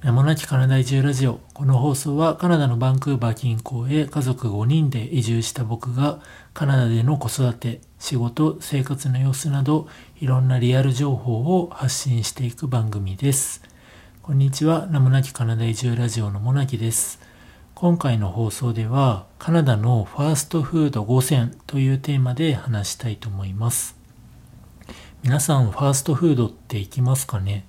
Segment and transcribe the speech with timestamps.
[0.00, 1.40] 名もなきカナダ移住ラジオ。
[1.54, 6.20] この放送はカナダのバンクーバー近郊へ家族5人で移住した僕が
[6.54, 9.88] カナダでの子育て、仕事、生活の様子など
[10.20, 13.60] いろんなリアル情報を発信していく番組です。
[14.22, 14.86] こんにちは。
[14.86, 17.20] 名もなきカナダ移住ラジオのモナキです。
[17.74, 23.96] 今回の放送ではカナダのファーストフード5選というテーマで話したいと思います。
[25.24, 27.64] 皆さんファーストフードって行きますかね？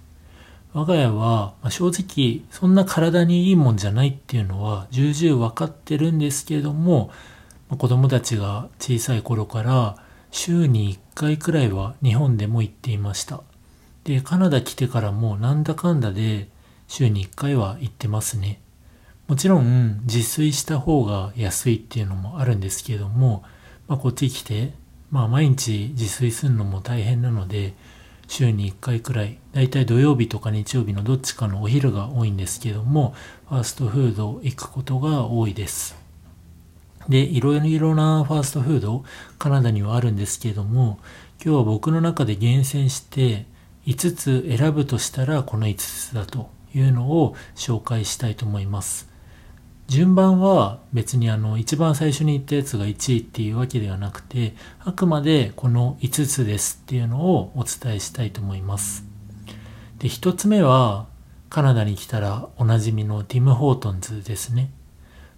[0.74, 7.12] 我が家は、まあ、正直そんな体にいいもんじゃないっていうのは重々分かってるんですけれども、
[7.70, 9.98] まあ、子供たちが小さい頃から
[10.32, 13.42] 週に1回くらいは日本でも行っていました。
[14.04, 16.48] で、カナダ来てからもなんだかんだで
[16.88, 18.62] 週に1回は行ってますね。
[19.28, 23.44] もちろん自炊した方が安いっていうのもあるんですけれども、
[23.88, 24.74] まあ、こっち来て、
[25.12, 27.74] まあ毎日自炊するのも大変なので、
[28.30, 33.16] 週に1回くらい、だいたい土曜日とか日曜日のどっちかのお昼が多いんですけども、
[33.50, 35.98] ファーストフード行くことが多いです。
[37.10, 39.04] で、いろいろなファーストフード、
[39.40, 41.00] カナダにはあるんですけども、
[41.44, 43.48] 今日は僕の中で厳選して
[43.88, 49.09] 5つ選ぶとしたらこの5つだというのを紹介したいと思います。
[49.90, 59.04] 順番は別にあの一番最初に言ったやつが1位っていうわけではなくてあくまでこの5つですっていうのをお伝えしたいと思います。
[59.98, 61.08] で1つ目は
[61.50, 64.70] カナダに来たらおなじみのティム・ホートンズですね。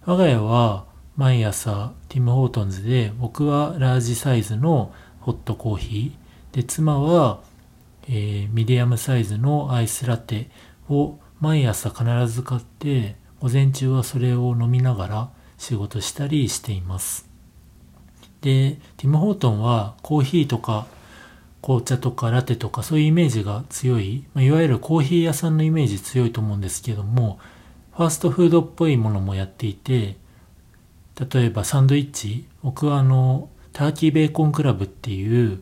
[0.04, 0.84] 我が家は
[1.16, 6.56] 毎朝ティム・ホートンズで僕はラージサイズのホットコーヒー。
[6.56, 7.40] で妻は、
[8.06, 10.50] えー、ミディアムサイズのアイスラテ
[10.90, 17.28] を毎朝必ず買って午前中はそれを飲みながら仕事したりしています。
[18.40, 20.86] で、ティム・ホートンはコーヒーとか
[21.60, 27.40] 紅茶とかラテとかそういうイメージが強い、ま、いわゆるコーヒー屋さんのイメージ強いと思うんですけども、
[27.96, 30.18] ファーストフードっぽいものもやっていて、
[31.18, 35.60] 例えばサンドイッチ、僕はあの、ターキーベーコンクラブっていう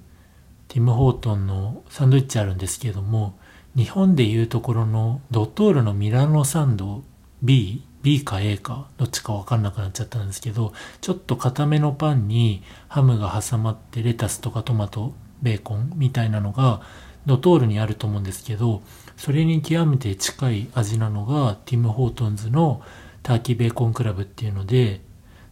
[0.69, 3.39] ティム・ホートンのサンドイッチあるんですけども、
[3.75, 7.05] 日本でいうところのドトールのミラノサンド
[7.43, 15.13] B、B か A か、どっちかわかんなくなっちゃったんですけど、ちょっと固めのパンにハムが挟まってレタスとかトマト、
[15.43, 16.83] ベーコンみたいなのが
[17.27, 18.83] ドトールにあると思うんですけど、
[19.17, 22.83] それに極めて近い味なのがティム・ホートンズの
[23.23, 25.01] ターキーベーコンクラブっていうので、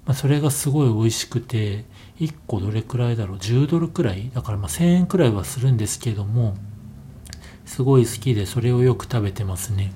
[0.07, 1.85] まあ、それがすごい美味しくて、
[2.19, 4.31] 1個どれくらいだろう ?10 ドルくらい？
[4.35, 6.57] だからまあ1000円くらいはするんですけども、
[7.67, 9.93] すごい好きでそれをよく食べてますね。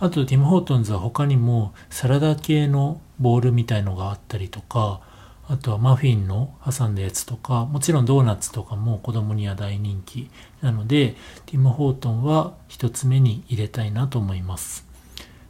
[0.00, 5.00] あとティム・ホートンズは他にもサラダ系のボールみたいのがあったりとか、
[5.48, 11.16] あとはマフィンの挟んだやつとか、もちろんドーナツとかも子供には大人気なので、
[11.46, 14.86] ティム・ホートンは一つ目に入れたいなと思います。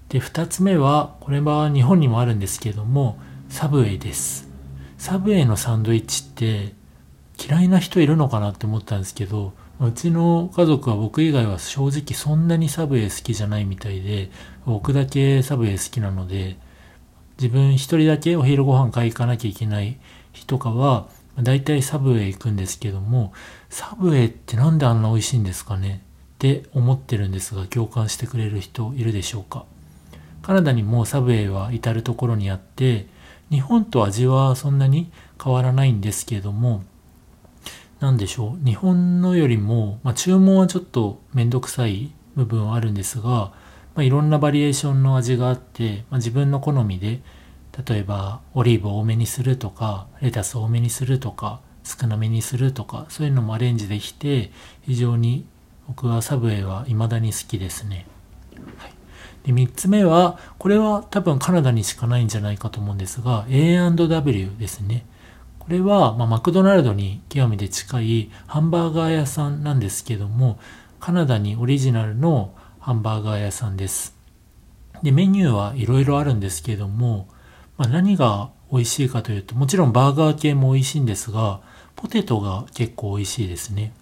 [0.08, 3.18] で、二つ目は、これは日本にもあるんですけども、
[3.50, 4.48] サブウェイです。
[4.96, 6.74] サブウェイのサンドイッチって
[7.38, 14.30] 嫌いな人いるのかなって思ったんですけど、うちの家族は僕以外は正直そんなにサブウェイ好きじゃないみたいで、
[14.66, 16.56] 僕だけサブウェイ好きなので、
[17.40, 19.96] 自分一人だけお昼ご飯買い行かなきゃいけない
[20.32, 21.08] 日とかは、
[21.40, 23.32] だいたいサブウェイ行くんですけども、
[23.70, 26.02] サブウェイってなんであんな美味しいんですかね？
[26.34, 29.64] って思ってるんですが、共感してくれる人いるでしょうか？
[30.42, 33.06] カナダにもサブウェイは至るところにあって、
[33.50, 35.12] 日本と味はそんなに
[35.42, 36.82] 変わらないんですけども、
[38.00, 38.64] なんでしょう。
[38.64, 43.52] 日本のよりも、まあ、注文はちょっとめんどくさい部分はあるんですが、ま
[43.96, 47.20] あ、いろんなバリエーションの味があって、まあ、自分の好みで、
[47.86, 55.46] 例えばオリーブを多めにするとか、レタス多めにするとか、少なめにするとか、そういうのもアレンジできて、非常に
[55.88, 58.06] 僕はサブウェイは未だに好きですね。
[58.76, 58.92] はい、
[59.46, 65.04] で3つ目は、これは多分カナダにしかないんじゃないかと思うんですが、A&W ですね。
[65.68, 70.58] これは、まあ、マクドナルドに極めて近いハンバーガー屋さんなんですけども、
[70.98, 74.16] カナダにオリジナルのハンバーガー屋さんです。
[75.02, 77.28] で、メニューはいろいろあるんですけども、
[77.76, 81.60] まあ、何が美味しいかというと、もちろんバーガー系も美味しいんですが、
[81.96, 83.92] ポテトが結構美味しいですね。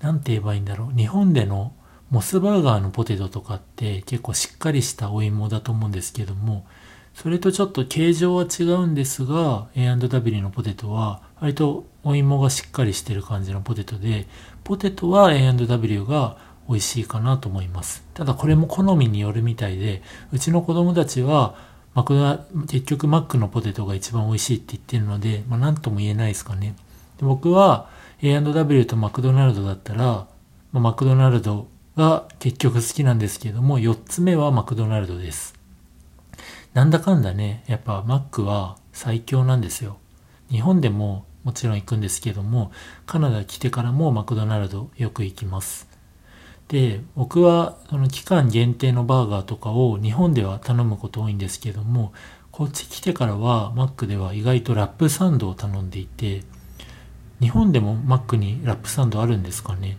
[0.00, 0.98] なんて言えばいいんだろう。
[0.98, 1.72] 日本での
[2.10, 6.66] モスバーガーのポテトとかって結構しっかりしたお芋だと思うんですけども、
[7.14, 14.26] それとちょっと形状は違うんですが、A&W のポテトは割とお芋がしっかりしてる感じのポテトで、
[14.64, 18.04] ポテトは A&W が美味しいかなと思います。
[18.14, 20.02] ただこれも好みによるみたいで、
[20.32, 21.56] うちの子供たちは
[21.94, 26.76] マクド結局マックのポテトが一番美味しいって言ってるので、まあ何とも言えないですかね。
[27.18, 27.88] で僕は
[28.22, 30.28] A&W とマクドナルドだったら、ま
[30.74, 31.66] あ、マクドナルド
[31.96, 35.59] が結局好きなんですけども、4つ目はマクドナルドです。
[36.74, 39.98] なんだかんだね、やっぱマックは最強なんですよ。
[40.50, 42.70] 日本でももちろん行くんですけども、
[43.06, 45.88] カナダ来てからもマクドナルドよく行きます。
[46.68, 52.12] で、僕はその期間限定のバーガーとかを日本では頼むこと多いんですけども、
[52.52, 56.42] こっち来てからはマックでは意外とラップサンドを頼んでいて、
[57.40, 59.96] 日本でもマックにラップサンドあるんですかね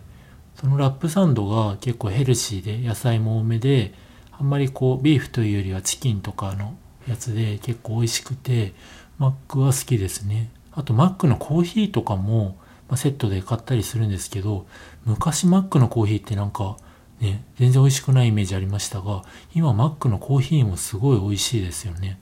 [0.54, 3.92] そのラップサンドが結構ヘルシーで野菜も多めで、
[4.32, 6.76] あんまりこうビーフというよりはチキンとかの
[7.06, 8.74] やつで結構美味しくて、
[9.18, 10.50] マックは好きですね。
[10.72, 12.56] あとマックのコーヒーとかも、
[12.88, 14.66] まあセットで買ったりするんですけど、
[15.04, 16.76] 昔マックのコーヒーってなんか
[17.20, 19.22] ね、全然美味しくないイメージありましたが、
[19.54, 22.18] 今マックのコーヒーもすごい美味しいですよね。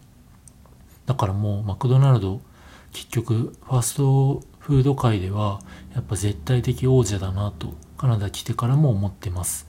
[1.07, 2.41] だからもうマクドナルド、
[2.93, 5.61] 結局ファーストフード界では
[5.95, 9.67] やっぱ絶対的王者だなとカナダ来てからも思ってます。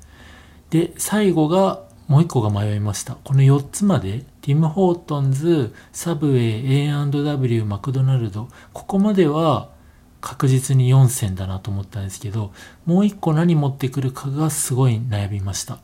[0.70, 3.16] で、最後が、もう一個が迷いました。
[3.24, 9.70] この4つまで、ティム・ホートンズ、サブウェイ、A&W、マクドナルド、ここまでは
[10.20, 12.52] 確実に4選だなと思ったんですけど、
[12.86, 15.80] もう一個何持ってくるかがすごい悩みました。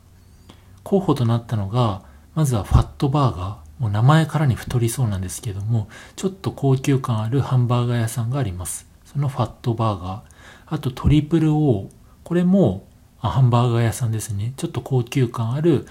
[0.83, 2.03] 候補となったのが、
[2.35, 3.55] まずはファットバーガー。
[3.79, 8.87] もう名前からに太りそうなんですけども、ちょっと高級感あるハンバーガー屋さんがあります。
[9.05, 10.21] そのファットバーガー。
[10.67, 11.89] あとトリプル O。
[12.23, 12.85] これも
[13.17, 14.53] ハンバーガー屋さんですね。
[14.57, 15.87] ちょっと高級感ある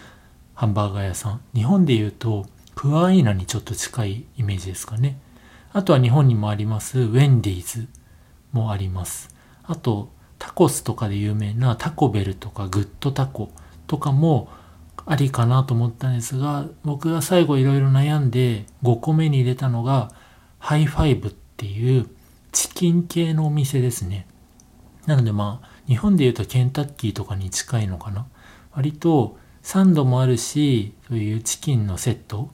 [0.56, 1.40] ハンバーガー屋さん。
[1.54, 5.18] 日本で言うと、プアイーナにちょっと近いイメージですかね。
[5.74, 7.88] あとは日本にもあります、ウェンディーズ
[8.52, 9.28] もあります。
[9.64, 10.08] あと、
[10.38, 13.50] タコスとかで有名なタコベルとかグッドタコ
[13.86, 14.48] とかも
[15.04, 20.10] ありかなと思ったんですが、僕が最後いろいろ悩んで5個目に入れたのが、
[20.58, 22.08] ハイファイブっていう
[22.52, 24.26] チキン系のお店ですね。
[25.04, 28.26] なのでまあ、日本で言うとケンタッキーとかに近いのかな。
[28.72, 29.36] 割と
[29.66, 32.50] サンドもあるし、そういうチキンのセット、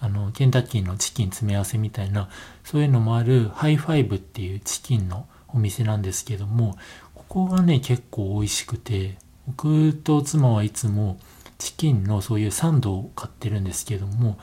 [0.00, 2.28] あの、ケンタッキーのチキン詰め合わせみたいな、
[2.64, 6.76] そういうのもあるハイファイブっていうチキンのお店なんですけども、
[7.14, 9.16] ここがね、結構美味しくて、
[9.46, 11.20] 僕と妻はいつも
[11.58, 14.36] チキンのそういうサンドを買ってるんですけども、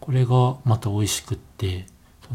[0.00, 1.84] これがまた美味しくって、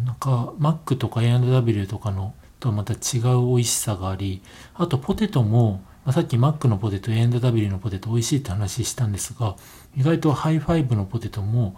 [0.05, 4.43] なんか、マックとか A&W とかのとはまた違う美味しさがあり、
[4.75, 9.55] あとポテトも、まあ、さっきマックのポテト、A&W のポテト美味しいって話したんですが、
[9.95, 11.75] 意外とハイファイブのポテトも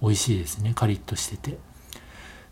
[0.00, 0.72] 美味しいですね。
[0.74, 1.58] カリッとしてて。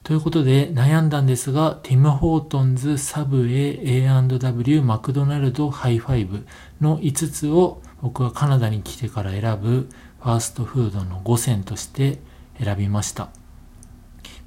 [0.03, 6.45] ということで悩んだんですが、ティム・ホートンズ、サブウェイ、A&W、マクドナルド、ハイファイブ
[6.81, 9.89] の5つを僕はカナダに来てから選ぶ
[10.21, 12.19] ファーストフードの5選として
[12.59, 13.29] 選びました。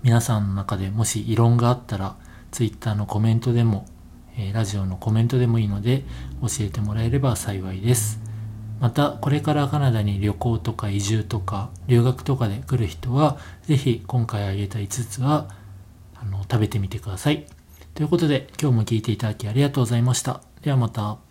[0.03, 2.17] 皆さんの中でもし異論があったら
[2.51, 3.85] Twitter のコメントでも、
[4.37, 6.03] え、ラジオのコメントでもいいので
[6.41, 8.19] 教えてもらえれば幸いです。
[8.79, 15.47] また、これからカナダに旅行とか移住とか留学とかで来る人は、是非今回挙げた5つは
[16.15, 17.45] あの食べてみてください。
[17.93, 20.41] ということで、今日も聞いていただきありがとうございました。
[20.61, 21.24] ではまた。